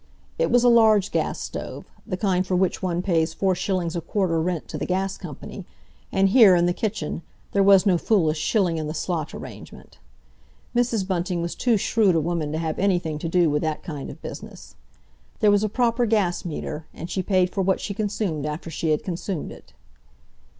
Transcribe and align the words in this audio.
It 0.39 0.49
was 0.49 0.63
a 0.63 0.67
large 0.67 1.11
gas 1.11 1.39
stove, 1.39 1.85
the 2.07 2.17
kind 2.17 2.43
for 2.47 2.55
which 2.55 2.81
one 2.81 3.03
pays 3.03 3.35
four 3.35 3.53
shillings 3.53 3.95
a 3.95 4.01
quarter 4.01 4.41
rent 4.41 4.67
to 4.69 4.79
the 4.79 4.87
gas 4.87 5.15
company, 5.15 5.63
and 6.11 6.29
here, 6.29 6.55
in 6.55 6.65
the 6.65 6.73
kitchen, 6.73 7.21
there 7.51 7.61
was 7.61 7.85
no 7.85 7.99
foolish 7.99 8.39
shilling 8.39 8.77
in 8.79 8.87
the 8.87 8.95
slot 8.95 9.31
arrangement. 9.35 9.99
Mrs. 10.75 11.07
Bunting 11.07 11.43
was 11.43 11.53
too 11.53 11.77
shrewd 11.77 12.15
a 12.15 12.19
woman 12.19 12.51
to 12.51 12.57
have 12.57 12.79
anything 12.79 13.19
to 13.19 13.29
do 13.29 13.47
with 13.47 13.61
that 13.61 13.83
kind 13.83 14.09
of 14.09 14.23
business. 14.23 14.73
There 15.39 15.51
was 15.51 15.63
a 15.63 15.69
proper 15.69 16.07
gas 16.07 16.45
meter, 16.45 16.87
and 16.95 17.07
she 17.07 17.21
paid 17.21 17.51
for 17.51 17.61
what 17.61 17.79
she 17.79 17.93
consumed 17.93 18.47
after 18.47 18.71
she 18.71 18.89
had 18.89 19.03
consumed 19.03 19.51
it. 19.51 19.73